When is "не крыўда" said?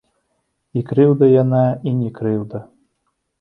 1.99-2.65